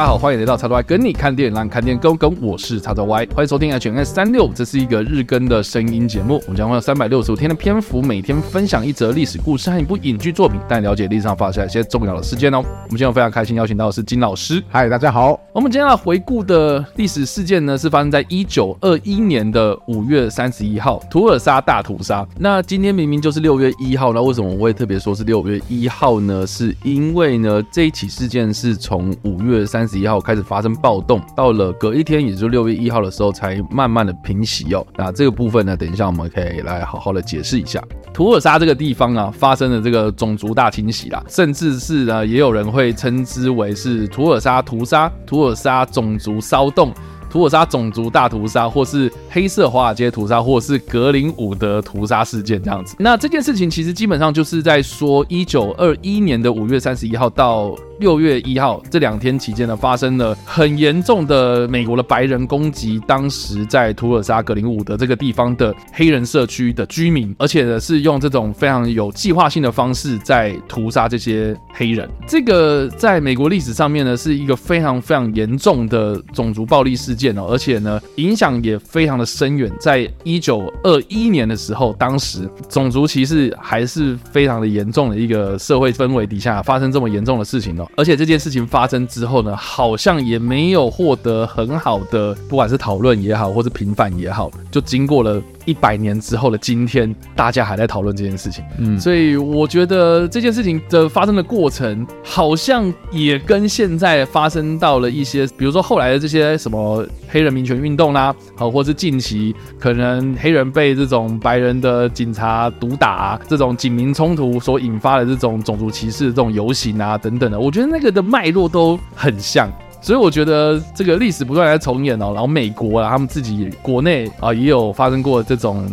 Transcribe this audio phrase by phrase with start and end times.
[0.00, 2.34] 大家好，欢迎来到叉叉 Y 跟你看电影，让你看电影更跟。
[2.40, 6.40] 我是叉叉 Y，欢迎收听 HNS 三六，这是一个日更的声音节目。
[6.46, 12.64] 我们将会有三百六十五天的篇幅，每天分享一则历史故事和一部影剧作品，带你了解历史上发生一些重要的事件哦。
[12.64, 14.64] 我们今天非常开心邀请到的是金老师。
[14.70, 15.38] 嗨，大家好。
[15.52, 22.26] 我们今天要回顾的历史事件呢，是发生在一九二一年的五月三十一号，图尔莎大屠杀。
[22.38, 26.46] 那今天明明就是六月一号，那为什么我会特别说是六月一号呢？
[26.46, 34.86] 是因为呢，这一起事件是从五月三十一号开始发生暴动，到了隔一天，也就是六月一号的时候，才慢慢的平息哦。
[34.96, 37.82] 那这个部分呢，等一下我们可以来好好的解释一下。
[38.12, 46.92] 图尔沙这个地方啊，发生了这个种族大清洗啦，甚至是呢，也有人会称之为是图尔沙屠杀、图尔沙种族骚动、
[47.28, 52.96] 图尔沙种族大屠杀，或是黑色华尔街屠杀，或是格林伍德屠杀事件这样子。
[52.98, 57.74] 那这件事情其实基本上就是在说，一九二一年的五月三十一号到。
[58.00, 72.08] 六月一号这两天期间呢，发生了很严重的美国的白人攻击，当时在图尔莎格林伍德这个地方的黑人社区的居民，而且呢是用这种非常有计划性的方式在屠杀这些黑人。
[72.26, 79.70] 这个在美国历史上面呢是一个非常非常严重的种族暴力事件哦，而且呢影响也非常的深远。
[79.78, 87.86] 在一九二一年的时候，当时种族歧视还是非常的严重的一个社会氛围底下发生这么严重的事情哦。
[87.96, 95.40] 而且这件事情发生之后呢，好像也没有获得很好的，不管是讨论也好，或是平反也好，就经过了。
[95.64, 119.70] 一百年之后的今天，大家还在讨论这件事情，嗯，所以我觉得这件事情的发生的过程，好像也跟现在发生到了一些，比如说后来的这些什么黑人民权运动啦，好，或是近期可能黑人被这种白人的警察毒打啊，这种警民冲突所引发的这种种族歧视这种游行啊等等的，我觉得那个的脉络都很像。
[120.00, 125.86] 所以我觉得这个历史不断在重演哦，然后美国啊，他们自己国内啊也有发生过这种。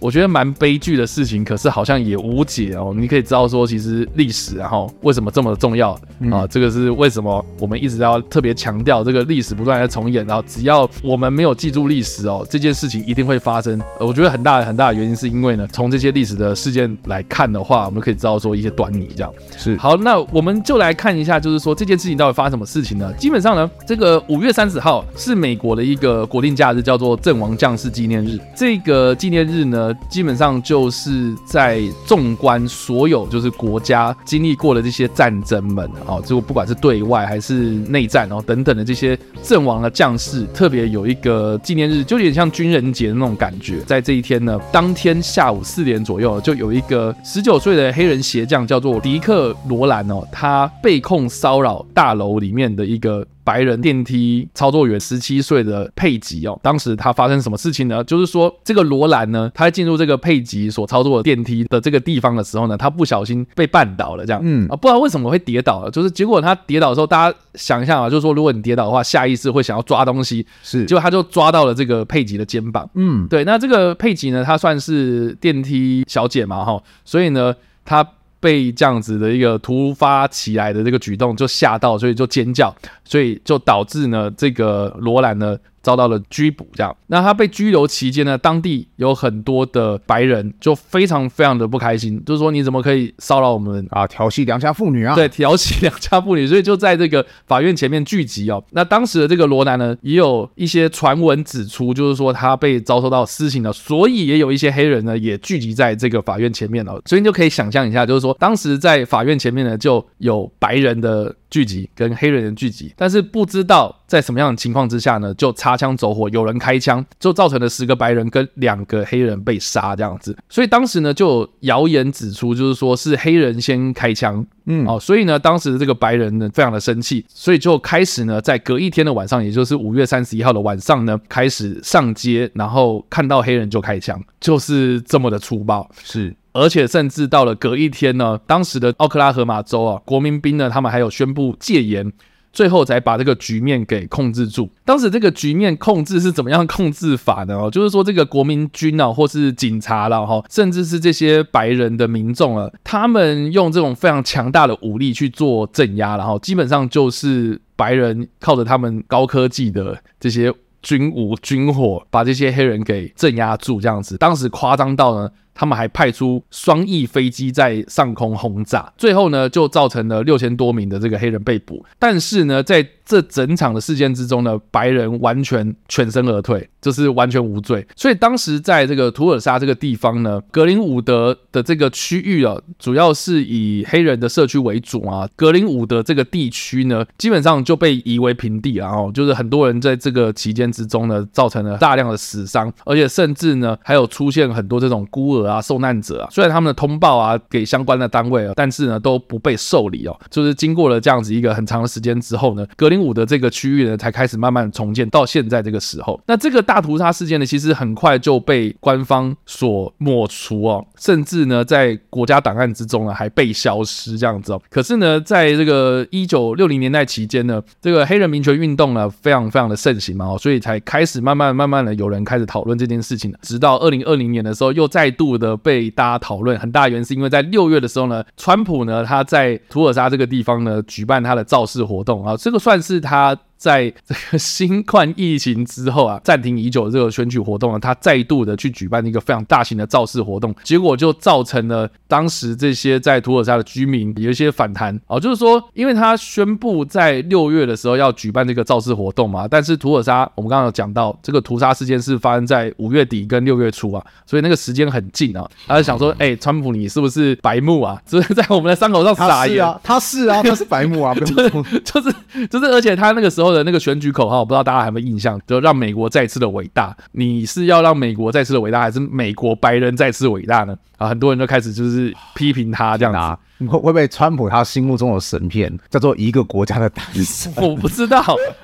[0.00, 2.94] 我觉得蛮悲剧的事情，可是好像也无解哦。
[2.96, 5.90] 你可以知道说，其实历史然后为什么这么重要
[6.32, 6.46] 啊？
[6.48, 13.78] 这个是为什么我们一直要特别强调这个历史不断在重演，然后只要我们没有记住历史哦，这件事情一定会发生。
[13.98, 19.10] 我觉得很大很大的原因是因为呢，从这些历史的事件来看的话，我们可以知道说一些端倪。
[19.14, 23.12] 这样是好，那我们就来看一下，就是说这件事情到底发生什么事情呢？
[23.18, 28.38] 基本上呢，这个五月三十号是美国的一个国定假日，叫做阵亡将士纪念日。
[28.56, 29.89] 这个纪念日呢。
[30.08, 37.54] 基本上就是在纵观所有就是国家经历过的这些战争们啊，就不管是对外还是
[37.88, 43.80] 内战哦等等的这些阵亡的将士，特别有一个纪念日，就有点像军人节的那种感觉。
[43.80, 53.26] 在这一天呢，当天下午四点左右，就有一个十九岁的黑人鞋匠叫做迪克罗兰哦，他被控骚扰大楼里面的一个。
[53.42, 58.04] 白人电梯操作员十七岁的佩吉哦，当时他发生什么事情呢？
[58.04, 77.54] 就是说这个罗兰呢，他在进入这个佩吉所操作的电梯的这个地方的时候呢，他不小心被绊倒了，这样，嗯啊，不知道为什么会跌倒了，就是结果他跌倒的时候，大家想一下啊，就是说如果你跌倒的话，下意识会想要抓东西，是，结果他就抓到了这个佩吉的肩膀，嗯，对，那这个佩吉呢，他算是电梯小姐嘛，哈，所以呢，
[77.84, 78.06] 她。
[78.42, 82.74] 被这样子的一个突发起来的这个举动就吓到，所以就尖叫，
[83.04, 85.58] 所以就导致呢，这个罗兰呢。
[85.82, 86.94] 遭到了拘捕，这样。
[87.06, 95.14] 那他被拘留期间呢，当地有很多的白人就非常非常的不开心，就是说你怎么可以骚扰我们啊，调戏良家妇女啊？
[95.14, 98.62] 对，调戏良家妇女，所以就在这个法院前面聚集哦。
[98.70, 107.00] 那当时的这个罗南呢，也有一些传闻指出，就是说他被遭受到私刑了，所以也有一些黑人呢也聚集在这个法院前面哦。
[107.06, 111.34] 所以你就可以想象一下，就是说当时在法院前面呢，就有白人的。
[111.50, 120.36] 聚集跟黑人的聚集，但是不知道在什么样的情况之下呢，就擦枪走火，有人开枪，就造成了十个白人跟两个黑人被杀这样子。
[120.48, 136.34] 所以当时呢，就谣言指出，就是说是黑人先开枪，嗯，哦，所以呢，当时的这个白人呢，非常的生气，所以就开始呢，在隔一天的晚上，也就是五月三十一号的晚上呢，开始上街，然后看到黑人就开枪，就是这么的粗暴，是。
[136.52, 142.12] 而且甚至到了隔一天呢，当时的奥克拉荷马州啊，国民兵呢，他们还有宣布戒严，
[142.52, 144.68] 最后才把这个局面给控制住。
[144.84, 147.56] 当时这个局面控制是怎么样控制法呢？
[147.56, 160.52] 哦，就是说这个国民军啊，或是警察啦，哈，甚至是这些白人的民众啊，他们用这种非常强大的武力去做镇压，然后基本上就是白人靠着他们高科技的这些
[160.82, 164.16] 军武军火，把这些黑人给镇压住，这样子。
[164.16, 165.30] 当时夸张到呢。
[165.60, 171.84] 他们还派出双翼飞机在上空轰炸，最后呢就造成了六千多名的这个黑人被捕。
[171.98, 177.86] 但是呢，在这整场的事件之中呢，白人完全全身而退，就是完全无罪。
[177.96, 185.28] 所以当时在这个图尔沙这个地方呢，格林伍德的这个区域啊，主要是以黑人的社区为主啊。
[185.36, 196.28] 格林伍德这个地区呢，基本上就被夷为平地，然后就是很多人在这个期间之中呢，造成了大量的死伤，而且甚至呢，还有出现很多这种孤儿啊、受难者啊。
[196.30, 200.18] 虽然他们的通报啊给相关的单位啊，但是呢都不被受理哦。
[200.30, 206.20] 就是经过了这样子一个很长的时间之后呢，格林伍德这个区域呢，才开始慢慢重建到现在这个时候。
[206.26, 214.62] 那这个大屠杀事件呢，其实很快就被官方所抹除哦，甚至呢，在国家档案之中呢，还被消失这样子哦。
[214.70, 223.34] 可是呢，在这个一九六零年代期间呢，这个黑人民权运动呢，非常非常的盛行嘛哦，所以才开始慢慢慢慢的有人开始讨论这件事情。
[223.42, 226.56] 直到二零二零年的时候，又再度的被大家讨论。
[226.56, 233.36] 很大原因是因为在六月的时候呢，川普呢，他在图尔沙这个地方呢，举办他的造势活动啊，这个算是他。
[233.60, 258.00] 在这个新冠疫情之后啊，暂停已久的这个选举活动呢，他再度的去举办一个非常大型的造势活动，结果就造成了当时这些在土尔沙的居民有一些反弹哦，就是说，因为他宣布在六月的时候要举办这个造势活动嘛，但是土尔沙我们刚刚有讲到这个屠杀事件是发生在五月底跟六月初啊，所以那个时间很近啊，他就想说，哎、川普你是不是白目啊？
[258.06, 259.62] 就是在我们的伤口上撒盐？
[259.62, 261.50] 啊，他是啊，他是白目啊，就是
[261.84, 262.14] 就是
[262.48, 263.49] 就是，而且他那个时候。
[263.52, 266.96] 的那个选举口号，我不知道大家还有没有印象，就让美国再次的伟大。
[267.12, 270.76] 你是要让美国再次的伟大，还是美国白人再次伟大呢？
[270.98, 273.66] 啊，很多人都开始就是批评他这样子。
[273.66, 277.52] 会会不会川普他心目中的神片叫做一个国家的诞生？
[277.62, 278.22] 我不知道。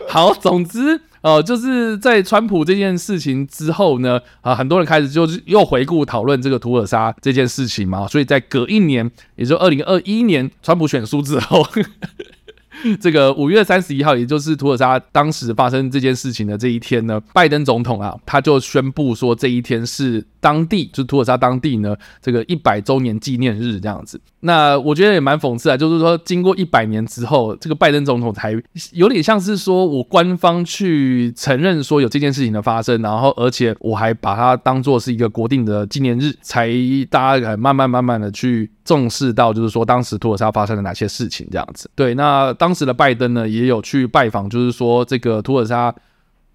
[0.09, 8.07] 好，总之，呃，就是在川普这件事情之后呢，啊，很多人开始就是又回顾讨论这个图尔沙这件事情嘛。
[8.09, 11.67] 所以在隔一年，也就二零二一年，川普选输之后。
[13.01, 24.21] 这个五月三十一号，也就是土尔沙当时发生这件事情的这一天呢，拜登总统啊，他就宣布说这一天是当地，就是图尔萨当地呢，这个一百周年纪念日这样子。
[24.43, 28.55] 那我觉得也蛮讽刺啊，就是说经过一百年之后，这个拜登总统才
[28.93, 36.71] 有点像是说我官方去承认说有这件事情的发生，然后而且我还把它当做是一个国定的纪念日，才
[37.11, 41.91] 大家慢慢慢慢的去重视到，就是说当时图尔萨发生了哪些事情这样子。
[41.97, 45.93] 对，那当时的拜登呢，也有去拜访，就是说这个图尔萨。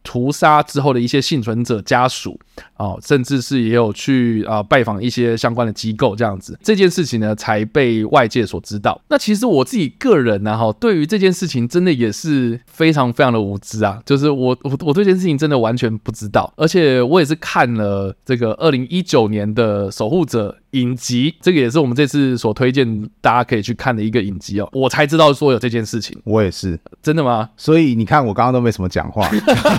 [0.03, 2.39] 屠杀之后的一些幸存者家属
[2.77, 8.99] 哦，甚至是也有去啊拜访一些相关的机构，这样子这件事情呢才被外界所知道。
[9.09, 20.57] 那其实我自己个人呢，哈，对于这件事情真的也是非常非常的无知啊，就是我我我对这件事情真的完全不知道，而且我也是看了这个二零一九年的守护者。
[20.71, 26.17] 影集，这个也是我们这次所推荐大家可以去看的一个影集哦，我才知道说有这件事情。
[26.23, 27.49] 我也是，真的吗？
[27.57, 29.29] 所以你看，我刚刚都没什么讲话，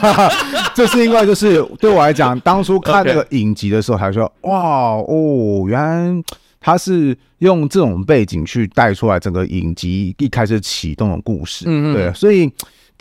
[0.75, 6.23] 这是因为就是对我来讲，当初看这个 影集的时候，还说哇哦，原来
[6.61, 11.65] 他是用这种背景去带出来整个影集一开始启动的故事。
[11.67, 12.51] 嗯嗯，对，所以。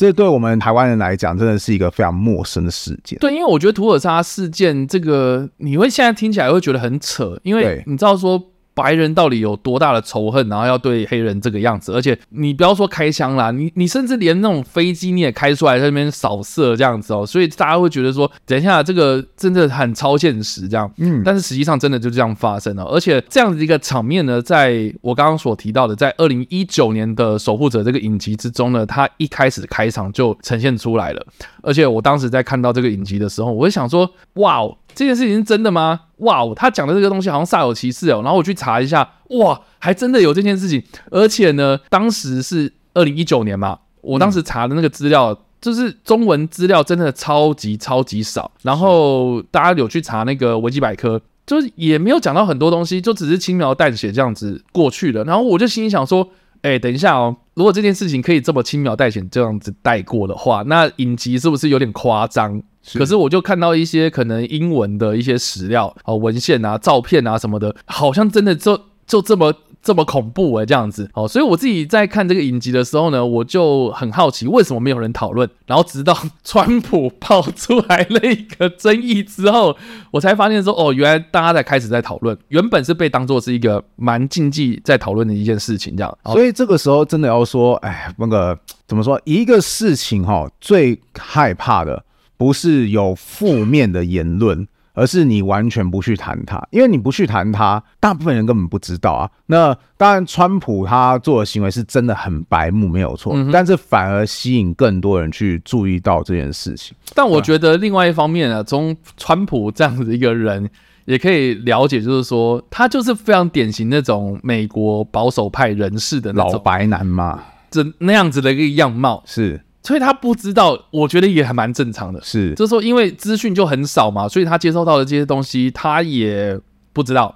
[0.02, 3.20] 这对我们台湾人来讲，真的是一个非常陌生的事件。
[3.20, 8.51] 对，因为我觉得土耳其事件这个，你会现在听起来会觉得很扯，因为你知道说。
[8.74, 11.92] 白人到底有多大的仇恨，然后要对黑人这个样子？
[11.94, 20.92] 而且你不要说开枪啦，你你甚至连那种飞机你也开出来在那边扫射这样子哦，所以大家会觉得说，等一下这个真的很超现实这样。
[20.98, 31.26] 嗯，但是实际上真的就这样发生了，而且这样子一个场面呢，在我刚刚所提到的，在二零一九年的守护者这个影集之中呢，它一开始开场就呈现出来了。
[31.62, 36.02] 而且我当时在看到这个影集的时候，我就想说，哇哦，这件事情是真的吗？
[36.18, 38.22] 哇哦，他讲的这个东西好像煞有其事哦。
[38.24, 40.84] 然后我去查一下，哇，还真的有这件事情。
[41.10, 48.52] 而且呢，当时是二零一九年嘛，我当时查的那个资料，就是中文资料真的超级超级少。
[48.62, 55.24] 然后大家有去查那个维基百科，就是也没有讲到很多东西，就只是轻描淡写这样子过去了。
[55.24, 56.30] 然后我就心里想说，
[56.62, 57.36] 哎，等一下哦。
[57.54, 62.62] 如果这件事情可以这么轻描淡写这样子带过的话，那影集是不是有点夸张？
[62.82, 63.00] 是。
[63.00, 69.54] 可是我就看到一些可能英文的一些史料啊、文献啊、照片啊什么的，好像真的就就这么。
[69.82, 75.50] 这么恐怖哎，这样子哦，所以我自己在看这个影集的时候呢，我就很好奇为什么没有人讨论。
[75.66, 79.76] 然后直到川普爆出来了一个争议之后，
[80.12, 86.18] 我才发现说哦，原来大家在开始在讨论，原本是被当作是一个蛮禁忌在讨论的一件事情这样。
[86.26, 88.58] 所以这个时候真的要说，哎，那个
[88.88, 89.20] 怎么说？
[89.24, 92.04] 一个事情哈，最害怕的
[92.38, 94.68] 不是有负面的言论。
[94.94, 99.30] 而是你完全不去谈它，因为你不去谈它，大部分人根本不知道啊。
[99.46, 106.96] 那当然，川普他做的行为是真的很白目，没有错，嗯、但是反而吸引更多人去注意到这件事情。
[107.14, 110.70] 但我觉得另外一方面呢，从川普这样子一个人，
[111.06, 119.62] 也可以了解，就是说他就是非常典型那种美国保守派人士的老白男嘛，这那样子的一个样貌是。
[119.84, 122.22] 所以他不知道，我觉得也还蛮正常的。
[122.22, 126.60] 是，就是说，因为资讯就很少嘛，所以他接收到的这些东西，他也
[126.94, 127.36] 不知道。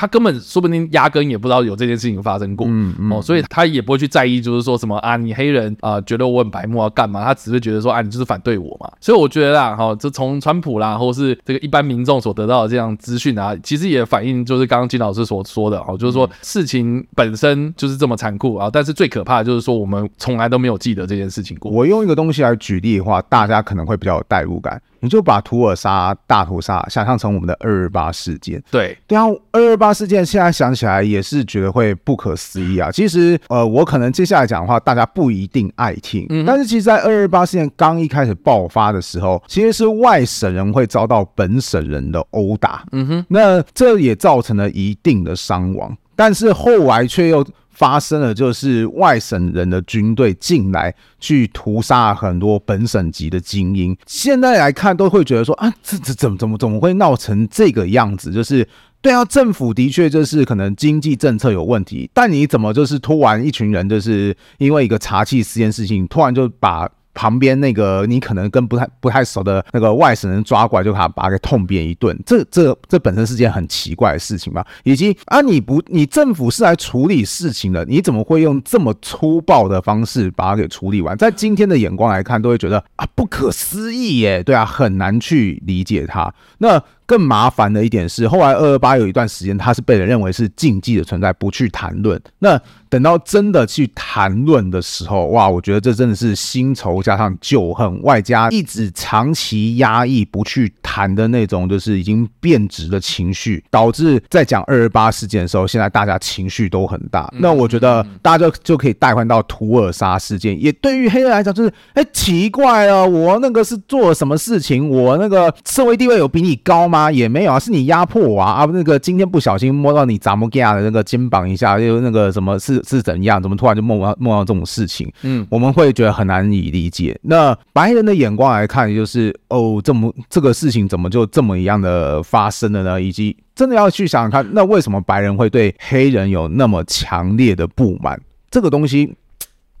[0.00, 7.22] 他根本说不定压根也不知道有这件事情发生过，嗯嗯，哦，所以他也不会去在意，就是说什么啊，你黑人啊、呃，觉得我很白目要干嘛？
[7.22, 8.90] 他只是觉得说啊，你就是反对我嘛。
[8.98, 21.70] 所以我觉得啦，哈，这从川普啦，或是这个一般民众所得到的这样资讯啊，其实也反映就是刚刚金老师所说的，哦，就是说事情本身就是这么残酷啊，但是最可怕的就是说我们从来都没有记得这件事情过。
[21.70, 24.80] 我用一个东西来举例的话，大家可能会比较有代入感。
[25.00, 28.96] 你就把图尔沙大屠杀想象成我们的二二八事件，对。
[29.06, 32.90] 对啊，二二八事件现在想起来也是觉得会不可思议啊。
[32.90, 47.42] 其实，呃，我可能接下来讲的话，大家不一定爱听，嗯，但是其实，在二二八事件刚一开始爆发的时候，其实是外省人会遭到本省人的殴打，嗯哼，那这也造成了一定的伤亡，但是后来却又。
[47.80, 53.96] 发生了，就是外省人的军队进来去屠杀很多本省籍的精英。
[54.06, 58.30] 现在来看，都会觉得说啊，这这怎么怎么怎么会闹成这个样子？
[58.30, 58.68] 就是
[59.00, 66.86] 对啊，政府的确就是可能经济政策有问题，但你怎么就是突然一群人就是因为一个查缉这件事情，突然就把。
[67.14, 74.66] 旁边那个你可能跟不太不太熟的那个外省人抓过来，就把他把他给痛扁一顿，这这这本身是件很奇怪的事情吧？
[74.84, 81.16] 以及啊，你不你政府是来处理事情的，你怎么会用这么粗暴的方式把它给处理完？
[81.16, 86.32] 在今天的眼光来看，都会觉得啊，不可思议耶，对啊，很难去理解他。
[86.58, 86.82] 那。
[87.10, 92.22] 更麻烦的一点是，后来二二八有一段时间，它是被人认为是禁忌的存在，不去谈论。
[92.38, 92.56] 那
[92.88, 107.28] 等到真的去谈论的时候，哇，我觉得这真的是新仇加上旧恨，外加一直长期压抑不去谈的那种，就是已经变质的情绪，导致在讲二二八事件的时候，现在大家情绪都很大。
[107.38, 114.88] 那我觉得大家就就可以代换到图尔沙事件，也对于黑人来讲，就是哎、欸，奇怪了，我那个是做了什么事情？
[114.88, 116.99] 我那个社会地位有比你高吗？
[117.00, 118.52] 啊，也没有啊，是你压迫我啊！
[118.52, 123.40] 啊，那个今天不小心摸到你杂木架的那个肩膀一下，又那个什么是是怎样？
[123.42, 125.10] 怎么突然就梦到梦到这种事情？
[125.22, 127.18] 嗯，我们会觉得很难以理解。
[127.22, 133.00] 那白人的眼光来看，就是哦，这么这个事情怎么就这么一样的发生了呢？
[133.00, 138.20] 以及真的要去想想看，那为什么白人会对黑人有那么强烈的不满？
[138.50, 139.14] 这个东西。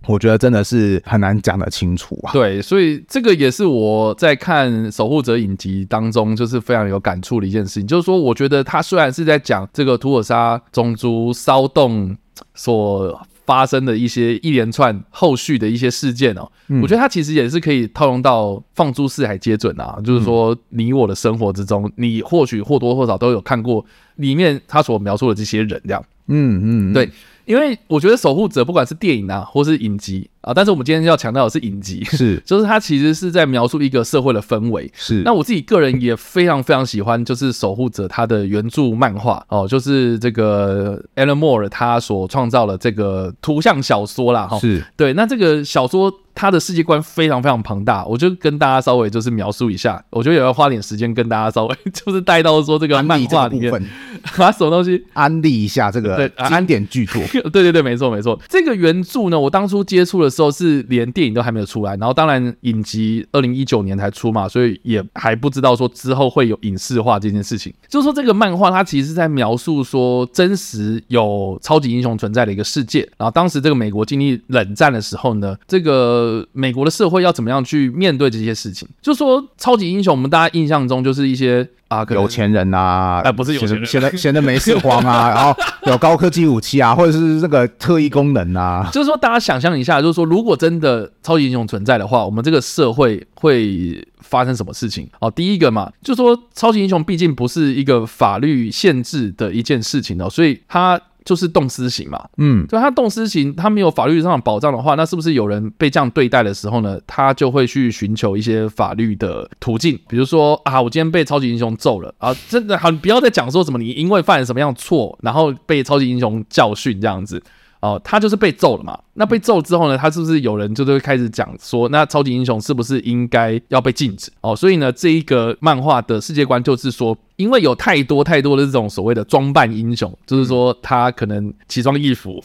[0.06, 2.32] 我觉得真的是很难讲得清楚啊。
[2.32, 7.86] 对，所以这个也是我在看《守护者》影集当中，就是非常有感触的一件事情。
[7.86, 12.16] 就是说，我觉得他虽然是在讲这个图尔莎种族骚动
[12.54, 16.50] 所发生的一些一连串后续的一些事件哦，
[16.82, 19.98] 我觉得他其实也是可以套用到放诸四海皆准啊。
[20.04, 23.84] 就是说，你我的生活之中，你或许或多或少都有看过
[24.16, 26.02] 里面他所描述的这些人，这样。
[26.28, 27.10] 嗯嗯，对。
[27.50, 34.90] 因为我觉得守护者不管是电影啊，或是影集啊，但是我们今天要强调的是影集，是， 就是它其实是在描述一个社会的氛围。
[34.94, 44.46] 是，那我自己个人也非常非常喜欢，就是守护者他的原著漫画哦，就是这个 Alan Moore 他所创造的这个图像小说啦。
[44.46, 44.58] 哈。
[44.58, 46.12] 是对，那这个小说。
[46.32, 53.70] 他的世界观非常非常庞大，我就跟大家稍微就是描述一下，我觉得也要花点时间跟大家稍微 就是带到说这个漫画里面，
[54.38, 57.20] 把什么东西安利一下这个对经典巨作，
[57.50, 58.40] 对对对，没错没错。
[58.48, 67.72] 这个原著呢，我当初接触时候是连电影都还没有出来，然后当然影集二零一九年才出嘛，所以也还不知道说之后会有影视化这件事情。
[67.88, 76.46] 就是说这个漫画它其实是在描述说真实有超级英雄存在的一个世界，然后当时这个美国经历冷战的时候呢，这个。
[76.52, 78.86] 美国的社会要怎么样去面对这些事情？
[79.00, 85.54] 就说超级英雄，我们大家印象中就是一些啊，有钱人啊，哎，不是有钱人，闲的闲的没事慌啊， 然后
[85.86, 88.88] 有高科技武器啊，或者是那个特异功能啊。
[88.92, 95.08] 就是说，大家想象一下，就是说，如果真的超级英雄存在的话，我们这个社会会发生什么事情？
[95.18, 101.00] 哦，第一个嘛，就是说，超级英雄毕竟不是一个法律限制的一件事情哦，所以他。
[101.30, 106.98] 就是动私刑嘛，嗯，就，他动私刑，他没有法律上的保障的话，那是不是有人被这样对待的时候呢？
[107.06, 117.40] 他就会去寻求一些法律的途径，比如说啊，我今天被超级英雄揍了啊，真的好，你不要再讲说什么你因为犯了什么样错，然后被超级英雄教训这样子
[117.80, 118.98] 哦，他就是被揍了嘛。
[119.14, 124.30] 那被揍之后呢，他是不是有人就是会开始讲说，那超级英雄是不是应该要被禁止？
[124.42, 132.42] 哦，所以呢，这一个漫画的世界观就是说，因为有太多太多的这种所谓的装扮英雄，就是说他可能奇装异服。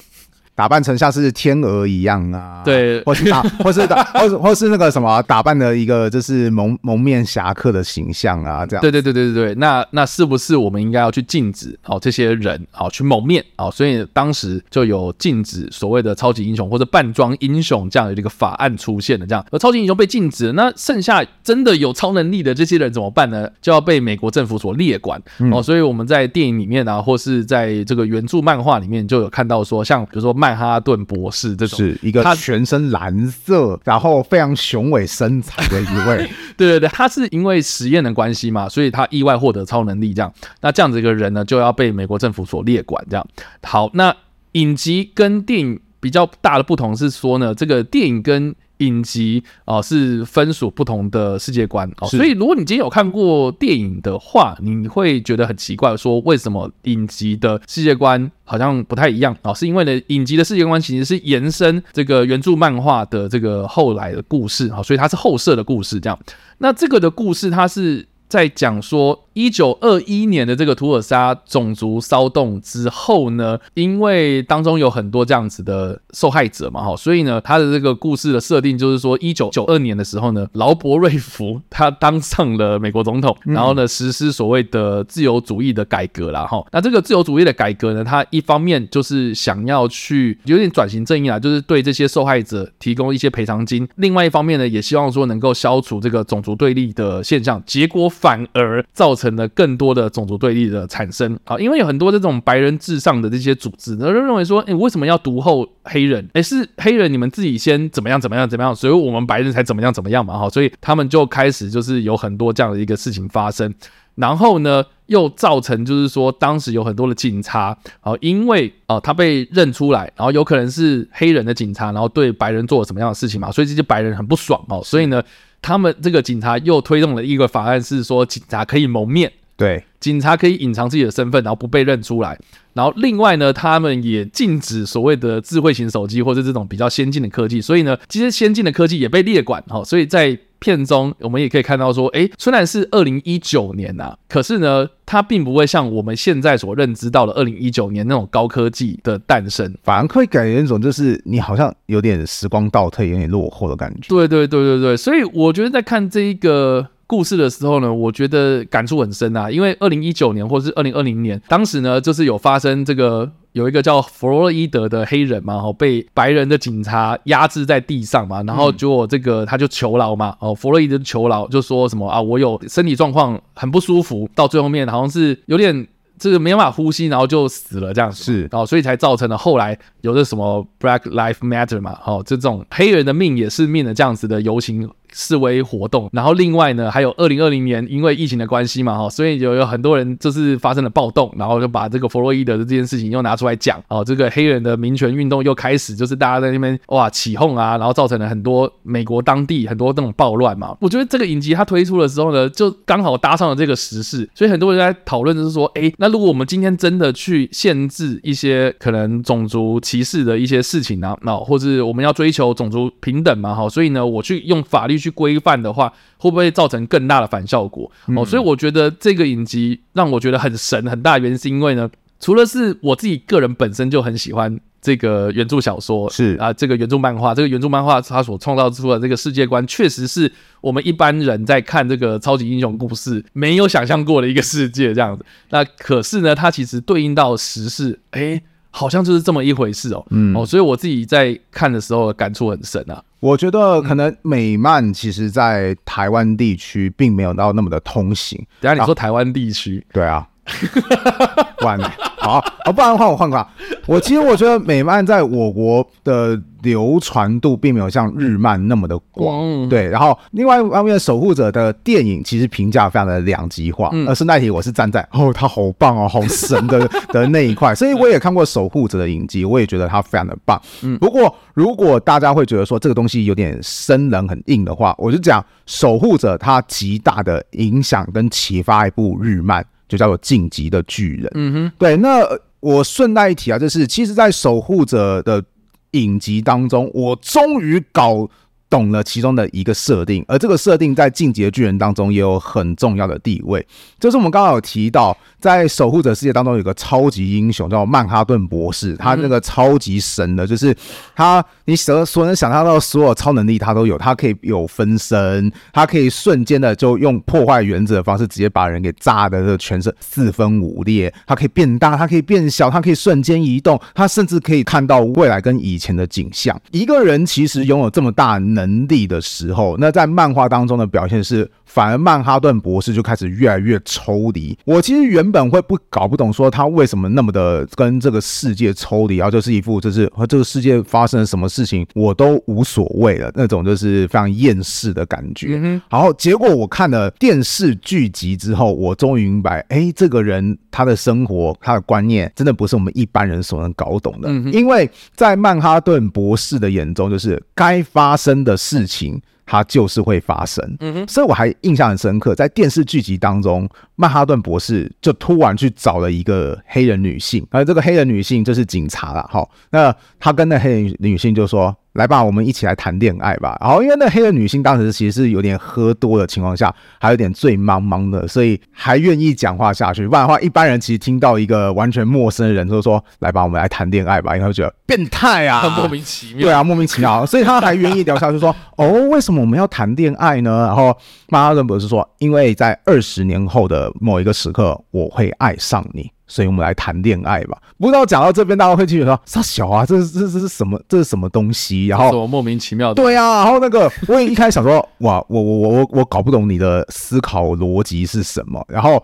[0.55, 8.81] 打扮成像是天鹅一样啊，对，或是打， 或是打，或是或是那个什么打扮的一个就是蒙蒙面侠客的形象啊，这样。
[8.81, 13.69] 对对对对对对，那那是不是我们应该要去禁止哦这些人哦去蒙面哦？
[13.69, 23.49] 所以当时就有禁止所谓的超级英雄或者扮装英雄这样的一个法案出现的，这样而超级英雄被禁止，那剩下真的有超能力的这些人怎么办呢？
[23.61, 25.21] 就要被美国政府所列管
[25.51, 25.61] 哦。
[25.61, 30.33] 所以我们在电影里面啊，或是在这个原著漫画里面就有看到说，像比如说。
[30.45, 36.29] 曼哈顿博士这种是一个他全身蓝色，然后非常雄伟身材的一位。
[36.55, 40.31] 对对对，他是因为实验的关系嘛，所以他意外获得超能力，这样。
[40.61, 43.27] 那这样子一个人呢，就要被美国政府所列管，这样。
[43.63, 44.15] 好，那
[44.51, 59.55] 影集跟电影比较大的不同是说呢，这个电影跟影集啊、呃，是分属不同的世界观哦，所以如果你今天有看过电影的话，你会觉得很奇怪，说为什么影集的世界观好像不太一样啊、哦？
[59.55, 66.19] 是因为呢，影集的世界观其实是延伸这个原著漫画的这个后来的故事啊、哦，所以它是后设的故事这样。
[66.59, 68.05] 那这个的故事它是。
[68.27, 86.65] 在讲说一九二一年的这个图尔沙种族骚动之后呢，因为当中有很多这样子的受害者嘛，哈，所以呢，他的这个故事的设定就是说，一九九二年的时候呢，劳勃瑞福他当上了美国总统，然后呢，实施所谓的自由主义的改革啦，哈。
[86.71, 97.61] 那这个自由主义的改革呢，他一方面就是想要去有点转型正义啊，就是对这些受害者提供一些赔偿金；另外一方面呢，也希望说能够消除这个种族对立的现象。
[97.65, 98.05] 结果。
[98.07, 106.29] 反而造成成了更多的种族对立的产生啊，因为有很多这种白人至上的这些组织，呢，就认为说，哎，为什么要独后黑人？
[106.33, 113.73] 哎，是黑人你们自己先怎么样怎么样怎么样，所以我们白人才怎么样怎么样嘛，哈，所以他们就开始就是有很多这样的一个事情发生，
[114.13, 125.23] 然后呢，又造成就是说，当时有很多的警察啊，因为啊他被认出来，然后有可能是黑人的警察，然后对白人做了什么样的事情嘛，所以这些白人很不爽哦，所以呢。
[125.61, 132.39] 他们这个警察又推动了一个法案，是说警察可以蒙面，对，警察可以隐藏自己的身份，然后不被认出来。
[132.73, 137.61] 然后另外呢，他们也禁止所谓的智慧型手机或者这种比较先进的科技。
[137.61, 139.83] 所以呢，这些先进的科技也被列管哈。
[139.83, 154.07] 所以在片中，我们也可以看到说，哎，虽然是二零一九年呐、啊，可是呢，它并不会像我们现在所认知到的二零一九年那种高科技的诞生，反而会给人一种就是你好像有点时光倒退、有点落后的感觉。
[154.09, 163.31] 对对对对对，所以我觉得在看这一个故事的时候呢，我觉得感触很深啊，因为二零一九年或是二零二零年，当时呢，就是有发生这个。
[163.55, 175.87] 有一个叫弗洛伊德的黑人嘛，哦，被白人的警察压制在地上嘛，然后结果这个他就求饶嘛，哦，弗洛伊德求饶就说什么啊，我有身体状况很不舒服，到最后面好像是有点
[176.19, 184.91] 这个没办法呼吸，然后就死了这样子，是，哦，所以才造成了后来有的什么 Black Lives Matter 嘛，哦，这种黑人的命也是命的这样子的游行。
[185.15, 200.75] 示威活动，然后另外呢，还有二零二零年因为疫情的关系嘛，哈，所以有有很多人就是发生了暴动，然后就把这个弗洛伊德的这件事情又拿出来讲，哦，这个黑人的民权运动又开始，就是大家在那边哇起哄啊，然后造成了很多美国当地很多那种暴乱嘛。
[200.81, 215.15] 我觉得这个影集它推出的时候呢，就刚好搭上了这个时事，所以很多人在讨论就是说，哎，那如果我们今天真的去限制一些可能种族歧视的一些事情啊，那或者我们要追求种族平等嘛，哈，所以呢，我去用法律去。
[215.15, 217.89] 规范的话，会不会造成更大的反效果？
[218.17, 221.89] 哦，所以我觉得这个影集让我觉得很神，很大的原因是因为呢，
[222.19, 235.25] 除了是我自己个人本身就很喜欢这个原著小说，是啊，这个原著漫画，这个原著漫画它所创造出的这个世界观，确实是我们一般人在看这个超级英雄故事没有想象过的一个世界这样子。
[235.51, 238.41] 那可是呢，它其实对应到时事，哎。
[238.75, 240.35] 好像就是这么一回事哦，嗯。
[240.35, 243.01] 哦，所以我自己在看的时候感触很深啊。
[243.21, 248.37] 我觉得可能美漫其实，在台湾地区并没有到那么的通行。
[248.59, 250.27] 等下你说台湾地区，对啊，
[251.63, 251.91] 完了。
[252.17, 253.45] 好，啊，不然的话我换个。
[253.85, 259.87] 我其实我觉得美漫在我国的流传度并没有像日漫那么的广，对。
[259.87, 263.91] 然后另外一方面，守护者的电影其实评价非常的两极化。
[264.07, 270.59] 而顺带提，我是站在哦，他好棒哦，好神的 的那一块，所以我也看过守护者的影集，我也觉得他非常的棒。
[270.81, 279.63] 嗯，不过如果大家会觉得说这个东西有点生冷很硬的话，我就讲守护者它极大的影响跟启发一部日漫。
[279.87, 281.25] 就叫做《晋级的巨人》。
[281.33, 282.27] 嗯哼，对，那
[282.59, 285.43] 我顺带一提啊，就是其实，在守护者的
[285.91, 288.29] 影集当中，我终于搞。
[288.75, 293.65] 懂了其中的一个设定，而这个设定在《进击的巨人》当中也有很重要的地位。
[293.97, 300.75] 就是我们刚刚有提到，在守护者世界当中有个超级英雄叫曼哈顿博士，他那个超级神的，就是
[301.15, 316.59] 他你所所能想象到所有超能力他都有，他可以有分身，他可以瞬间的就用破坏原子的方式直接把人给炸的这全身四分五裂，他可以变大，他可以变小，他可以瞬间移动，他甚至可以看到未来跟以前的景象。
[316.71, 324.57] 一个人其实拥有这么大能能力的时候，那在漫画当中的表现是，反而曼哈顿博士就开始越来越抽离。
[324.65, 335.59] 我其实原本会不搞不懂，说他为什么那么的跟这个世界抽离，然后就是一副就是和这个世界发生了什么事情我都无所谓了那种，就是非常厌世的感觉。
[335.89, 348.55] 然后结果我看了电视剧集之后，我终于明白，哎，这个人他的生活他的观念真的不是我们一般人所能搞懂的，因为在曼哈顿博士的眼中，就是该发生的。
[348.65, 361.75] 事情它就是会发生，嗯哼，所以我还印象很深刻，在电视剧集当中，曼哈顿博士就突然去找了一个黑人女性，而这个黑人女性就是警察了，哈，那他跟那黑人女性就说。
[361.95, 363.57] 来吧，我们一起来谈恋爱吧。
[363.61, 370.05] 然后，因为那黑人女性当时其实是有点喝多的情况下，还有点醉茫茫的，所以还愿意讲话下去。
[370.05, 376.41] 不然的话，一般人其实听到一个完全陌生的人就说：“来吧，我们来谈恋爱吧。”应该会觉得变态啊，很莫名其妙。
[376.41, 377.25] 对啊，莫名其妙。
[377.25, 380.95] 所以他还愿意聊下去，说：“哦，为什么我们要谈恋爱呢？”然后
[381.29, 387.57] 马哈顿博士说：“因为在二十年后的某一个时刻，我会爱上你。”所以我们来谈恋爱吧。
[387.77, 389.85] 不知道讲到这边，大家会继续说傻小啊？
[389.85, 390.81] 这是这这是什么？
[390.87, 391.87] 这是什么东西？
[391.87, 392.95] 然后莫名其妙的？
[392.95, 398.63] 对啊，然后那个我也一开始想说， 哇，我我我我我搞不懂你的思考逻辑是什么。
[398.67, 399.03] 然后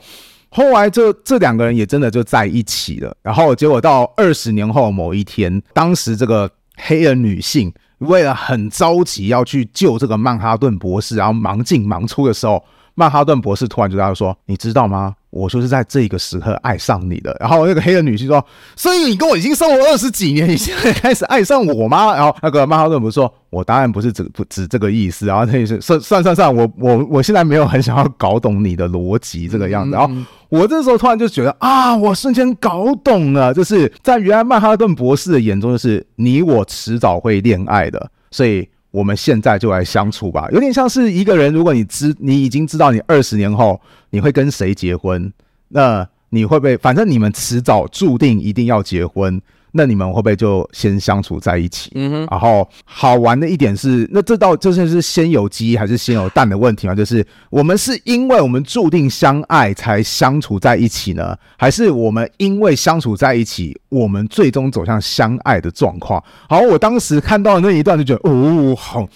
[0.50, 3.16] 后来这这两个人也真的就在一起了。
[3.22, 12.64] 然后结果到二十年后某一天，当时这个黑人女性为了很着急要去救这个曼哈顿博士，然后忙进忙出的时候，
[12.96, 29.96] 曼哈顿博士突然就跟他说：“你知道吗？”我就是在这个时刻爱上你的，然后那个黑人女婿说：“所以你跟我已经生活二十几年，你现在开始爱上我吗？” 然后那个曼哈顿不 是说：“我当然不是指不指这个意思。”然后他也是算算算算，我我我现在没有很想要搞懂你的逻辑这个样子。
[29.96, 30.14] 然后
[30.50, 38.68] 我这时候突然就觉得啊，我瞬间搞懂了，就是在原来曼哈顿博士的眼中，就是你我迟早会恋爱的，所以。
[38.92, 45.32] 我们现在就来相处吧，有点像是一个人，如果你知你已经知道你二十年后你会跟谁结婚，
[45.70, 46.78] 那你会不会？
[46.78, 49.42] 反正你们迟早注定一定要结婚。
[49.72, 51.92] 那你们会不会就先相处在一起？
[51.96, 52.28] 嗯哼。
[52.30, 56.96] 然后好玩的一点是，那这到这就是先有鸡还是先有蛋的问题吗？
[56.96, 66.24] 就是我们是因为我们注定相爱才相处在一起呢，还是我们因为相处在一起，我们最终走向相爱的状况？
[66.50, 69.08] 好，我当时看到的那一段就觉得，哦，好。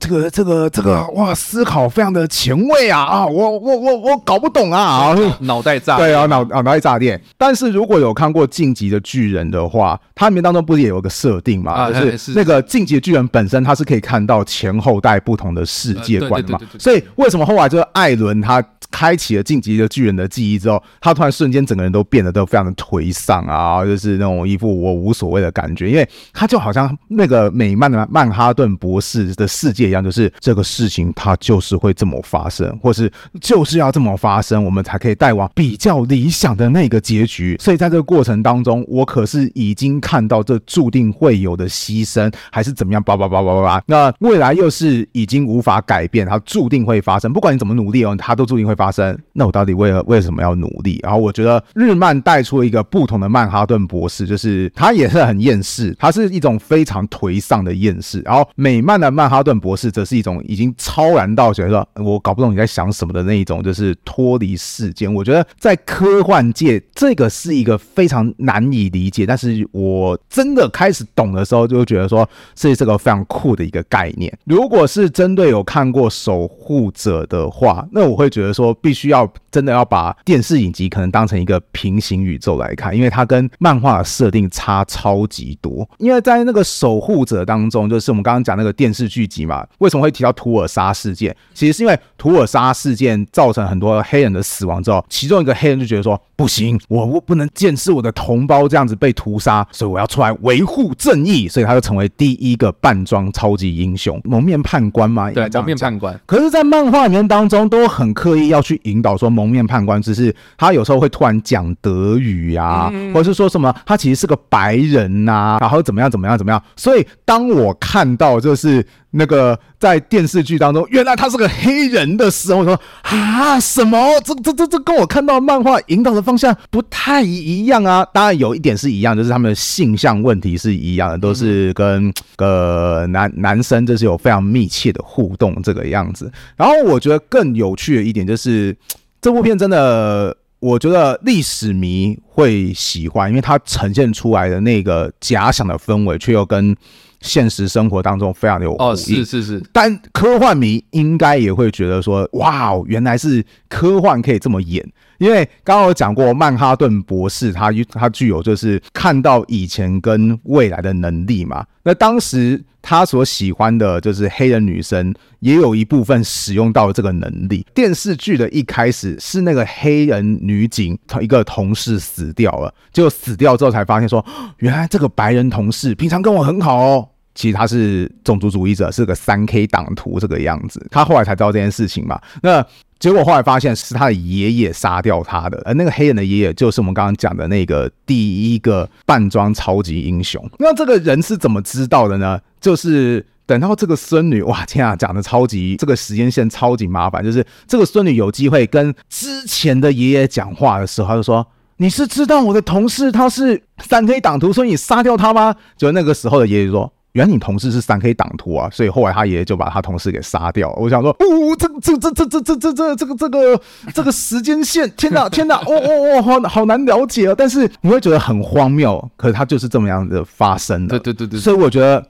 [0.00, 3.26] 这个这个这个哇，思考非常的前卫啊啊！
[3.26, 5.14] 我我我我搞不懂啊！
[5.40, 7.20] 脑袋炸对啊，脑脑袋炸裂。
[7.36, 11.90] 但是如果有看过《晋级的巨人》的话，它里面当中不是也有个设定嘛？
[11.92, 16.58] 就是那个《进击的巨人》本身，它是可以看到前后代不同的世界观嘛？
[16.78, 29.82] 所以为什么后来就是艾伦他开启了《进击的巨人》的记忆之后，他突然瞬间整个人都变得都非常的颓丧啊，就是那种一副我无所谓的感觉，因为他就好像那个美漫的曼哈顿博士的世界。
[29.82, 33.10] 一样，就是这个事情它就是会这么发生，或是
[33.40, 37.56] 就是要这么发生，我们才可以带往比较理想的那个结局。
[37.60, 43.02] 所以在这个过程当中，我可是已经看到这注定会有的牺牲，还是怎么样？
[43.02, 43.82] 叭叭叭叭叭叭。
[43.86, 47.32] 那未来又是已经无法改变，它注定会发生。
[47.32, 49.16] 不管你怎么努力哦，它都注定会发生。
[49.32, 50.98] 那我到底为了为什么要努力？
[51.02, 58.20] 然后我觉得日漫带出了一个不同的曼哈顿博士，就是他也是很厌世，他是一种非常颓丧的厌世。
[58.22, 59.92] 然后美漫的曼哈顿博士。
[59.92, 65.12] 则，是一种已经超然到觉得，我搞不懂你在想什么的那一种，就是脱离世间。
[65.12, 74.32] 我觉得在科幻界，这个是一个非常难以理解，但是我我真的开始懂的时候，就觉得说，这是个非常酷的一个概念。
[74.44, 85.88] 如果是针对有看过《守护者》的话，那我会觉得说，必须要真的要把电视影集可能当成一个平行宇宙来看，因为它跟漫画的设定差超级多。
[85.98, 89.66] 因为在那个《守护者》当中，就是我们刚刚讲那个电视剧集嘛。
[89.78, 91.34] 为什么会提到图尔莎事件？
[91.52, 105.30] 其实是因为图尔莎事件造成很多黑人的死亡之后，其中一个黑人就觉得说：“不行，我我不能见识我的同胞这样子被屠杀，所以我要出来维护正义，所以他就成为第一个扮装超级英雄——蒙面判官吗？
[105.32, 106.20] 对，蒙面判官。
[106.26, 116.62] 可是，在漫画里面当中，都很刻意要去引导说，蒙面判官只是他有时候会突然讲德语啊，嗯、或者是说什么他其实是个白人呐、啊，然后怎么样怎么样怎么样。
[116.76, 118.86] 所以，当我看到就是。
[119.14, 123.98] 那个在电视剧当中，原来他是个黑人的时候，我说啊，什么？
[124.24, 128.02] 这这这这跟我看到漫画引导的方向不太一样啊。
[128.12, 136.32] 当然有一点是一样，就是他们的性向问题是一样的，都是跟个男男生就是有非常密切的互动这个样子。
[136.56, 138.74] 然后我觉得更有趣的一点就是，
[139.20, 146.74] 这部片真的，我觉得历史迷会喜欢，因为它呈现出来的那个假想的氛围，却又跟。
[147.22, 154.86] 现实生活当中非常的有哦，是是是，但科幻迷应该也会觉得说，哇，原来是科幻可以这么演，
[155.18, 161.64] 因为刚刚有讲过曼哈顿博士他，他他具有就是看到以前跟未来的能力嘛。
[161.84, 167.66] 那当时他所喜欢的就是黑人女生，也有一部分使用到了这个能力。
[167.74, 174.24] 电视剧的一开始是那个黑人女警一个同事死掉了，结果死掉之后才发现说，
[174.58, 177.08] 原来这个白人同事平常跟我很好哦。
[177.34, 180.86] 其实他是种族主义者，是个三 K 党徒这个样子。
[180.90, 182.20] 他后来才知道这件事情嘛。
[182.42, 182.64] 那
[182.98, 190.46] 结果后来发现是他的爷爷杀掉他的，而那个黑人的爷爷就是我们刚刚讲的那个第一个扮装超级英雄。
[190.58, 192.38] 那这个人是怎么知道的呢？
[192.60, 197.24] 就是等到这个孙女，哇天啊，讲的超级这个时间线超级麻烦。
[197.24, 201.44] 就是这个孙女有机会跟之前的爷爷讲话的时候，他就说
[201.78, 206.92] ：“你是知道我的同事他是三 K 党徒，所以你杀掉他吗？”就那个时候的爷爷说。
[207.12, 210.72] 原来你同事是三 K 党徒啊，所以后来他爷爷就把他同事给杀掉。
[210.78, 213.60] 我想说，哦，这这这这这这这这这个这个
[213.94, 217.34] 这个时间线， 天哪天哪，哦哦哦，好好难了解啊。
[217.36, 220.98] 但是你会觉得很荒谬，可是它就是这么样的发生的。
[220.98, 222.02] 对对对对，所以我觉得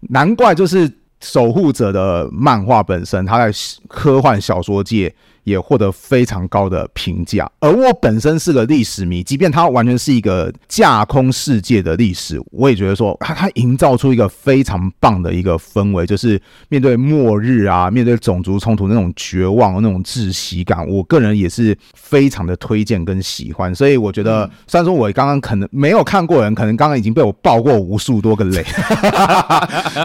[0.00, 0.90] 难怪就是
[1.20, 5.14] 守护者的漫画本身，它在科幻小说界。
[5.48, 23.74] 也获得非常高的评价，而我本身是个历史迷，即便它完全是一个架空世界的历史，我也觉得说它它营造出一个非常棒的一个氛围，就是面对末日啊，面对种族冲突那种绝望、那种窒息感，我个人也是非常的推荐跟喜欢。
[23.74, 28.64] 所以我觉得，虽然说我刚刚可能没有看过人，可能刚刚已经被我爆过无数多个雷，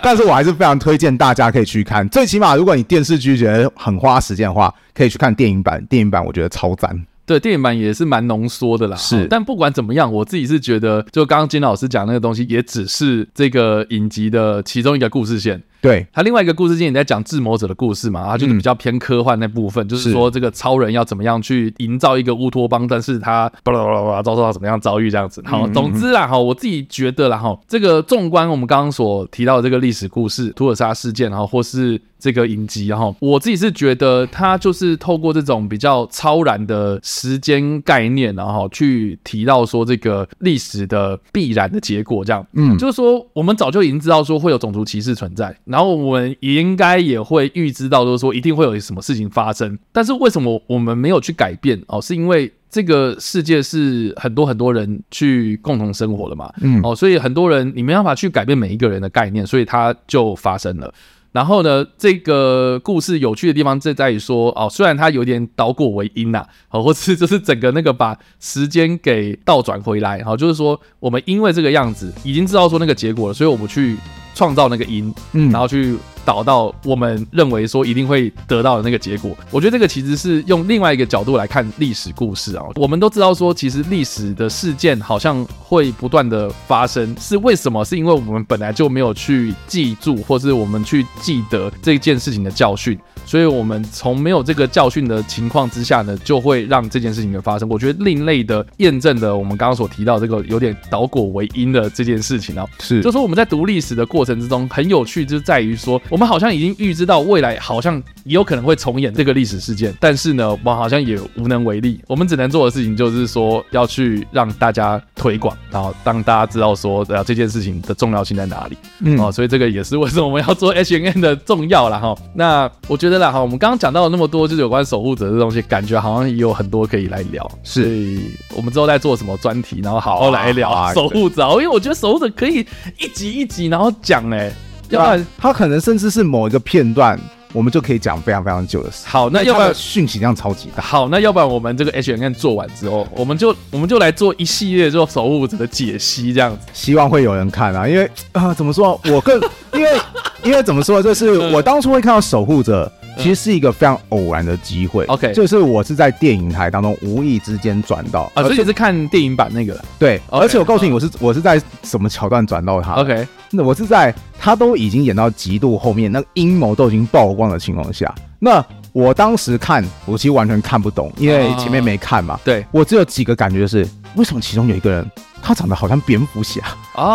[0.02, 2.08] 但是我还是非常推荐大家可以去看。
[2.10, 5.34] 最起码，如果你电视剧觉得很花时间的话，可以去看。
[5.34, 7.06] 电影版，电影版我觉得超赞。
[7.26, 8.98] 对，电影版也是蛮浓缩的啦。
[8.98, 15.64] 是，但不管怎么样，我自己是觉得，就刚刚金老师讲那个东西，也只是这个影集的其中一个故事线。
[15.84, 25.44] 对，他另外一个故事线也在讲智谋者的故事嘛，他就是比较偏科幻那部分，嗯、就是说这个超人要怎么样去营造一个乌托邦，但是他巴拉巴拉巴拉遭受到怎么样遭遇这样子。
[25.46, 45.54] 好，总之啦，哈，我自己觉得啦，哈，这个纵观我们刚刚所提到的这个历史故事，图尔莎事件，哈，或是这个影集，哈，我自己是觉得他就是透过这种比较超然的时间概念，然后去提到说这个历史的必然的结果，这样，嗯，就是说我们早就已经知道说会有种族歧视存在。
[45.74, 49.76] 然后我们也应该也会预知到，就是说一定会有什么事情发生。
[49.92, 52.00] 但是为什么我们没有去改变哦？
[52.00, 60.94] 是因为这个世界是很多很多人去共同生活的嘛，嗯，哦，所以很多人你没办法去改变每一个人的概念，所以它就发生了。
[61.32, 73.98] 然后呢，这个故事有趣的地方就在于说，哦，虽然它有点倒果为因呐，哦，或是就是整个那个把时间给倒转回来，好，就是说我们因为这个样子已经知道说那个结果了，所以我们去。
[74.34, 79.36] 创造那个音，嗯，然后去导到我们认为说一定会得到的那个结果。
[79.52, 82.64] 我觉得这个其实是用另外一个角度来看历史故事啊。
[82.76, 87.84] 我们都知道说，其实历史的事件好像会不断的发生，是为什么？
[87.84, 92.98] 是因为我们本来就没有去记住，或是我们去记得这件事情的教训。
[93.26, 97.68] 所以，我们从没有这个教训的情况之下呢，就会让这件事情的发生。
[97.70, 112.00] 我觉得另类的验证的，我们刚刚所提到这个有点倒果为因的这件事情啊，是，就是说我们在读历史的过程之中，很有趣，就在于说，我们好像已经预知到未来好像也有可能会重演这个历史事件，但是呢，我们好像也无能为力。
[112.08, 122.16] 我们只能做的事情就是说，要去让大家推广，然后当大家知道说，啊，这件事情的重要性在哪里，嗯，哦，所以这个也是为什么我们要做 H N N 的重要了哈。
[122.36, 123.24] 那我觉得。
[123.32, 127.50] 好，我们刚刚讲到了那么多，就是有关守护者的东西，感觉好像也有很多可以来聊。
[127.64, 128.20] 是，所以
[128.56, 131.42] 我们之后再做什么专题，然后好好来聊守护者。
[131.54, 132.60] 因为我觉得守护者可以
[133.00, 134.52] 一集一集然后讲，哎，
[134.90, 137.20] 要不然他可能甚至是某一个片段。
[137.56, 139.04] 我们就可以讲非常非常久的事。
[139.06, 140.82] 好，那要不然讯息量超级大。
[140.82, 146.66] 好，那要不然我们这个 H N 做完之后，我们就我们就来做一系列做守护者的解析，这样子。
[146.74, 149.00] 希望会有人看啊，因为啊、呃，怎么说？
[149.06, 149.40] 我更
[149.74, 150.02] 因为
[150.42, 151.00] 因为怎么说？
[151.04, 152.92] 就是 我当初会看到守护者。
[153.18, 175.10] 其实是一个非常偶然的机会，OK，就是我是在电影台当中无意之间转到啊，所以是看电影版那个，对，okay, 而且我告诉你，我是我是在什么桥段转到他，OK，那我是在他都已经演到极度后面，那个阴谋都已经曝光的情况下，那我当时看，我其实完全看不懂，因为前面没看嘛，对，我只有几个感觉是，为什么其中有一个人
[175.42, 176.62] 他长得好像蝙蝠侠，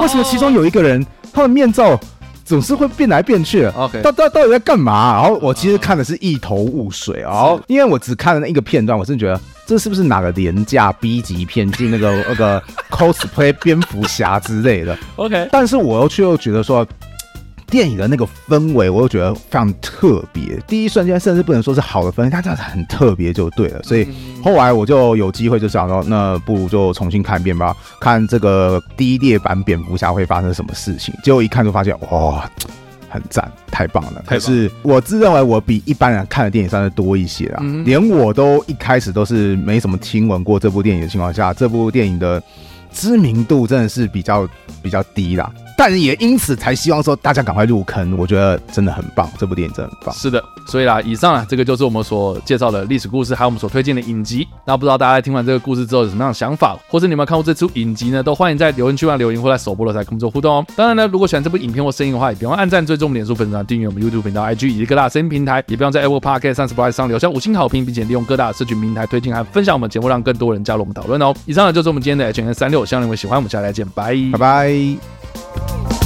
[0.01, 1.99] 为什么其中有一个人他的面罩？
[2.49, 5.21] 总是会变来变去，OK，到到到底在干嘛？
[5.21, 16.87] 然后我其实看的是一头雾水，哦因为我只看了那一个片段，我真的觉得这是不是哪个廉价 B 级片，进那个那个 cosplay 蝙蝠侠之类的， OK，但是我又却又觉得说。
[17.71, 20.59] 电影的那个氛围，我又觉得非常特别。
[20.67, 23.83] 第一瞬间，甚至不能说是好的氛围，它真的很特别，就对了。
[23.83, 24.09] 所以
[24.43, 31.15] 后来我就有机会就想说，那不如就重新看一遍吧，看这个第一列版蝙蝠侠会发生什么事情。
[31.23, 32.51] 结果一看就发现，哇，
[33.11, 34.23] 很赞，太棒了！
[34.27, 42.43] 可是我自认为我比一般人看的电影算是多一些啊，连我都一开始都是没什么听闻过这部电影的情况下，这部电影的
[42.93, 44.49] 知名度真的是比较
[44.83, 45.51] 比较低啦。
[45.79, 50.13] 但也因此才希望说大家赶快入坑，我觉得真的很棒，这部电影真的很棒。
[50.13, 54.45] 是的，所以啦，以上啊，这个就是我们所介绍的历史故事，还有我们所推荐的影集。
[54.67, 58.21] 那不知道大家在听完这个故事之后有什么样的想法，或是你们看过这出影集呢？
[58.21, 60.67] 都欢迎在留言区上留言，或在首播的时候跟我们做互动哦。
[60.75, 71.33] 当然呢，如果喜欢这部影片或声音的话，也别忘按赞、追踪我们脸书粉丝团、订阅我们 YouTube 频道、IG 以及各大声音平台，也别忘在 Apple Podcast 上、Spotify 上留下五星好评，并且利用各大社群平台推荐和分享我们节目，让更多人加入我们讨论哦。
[71.47, 75.18] 以上呢就是我们今天的 H&M 365，希望你们喜欢，我们下期再见，拜拜拜。
[75.35, 75.98] Música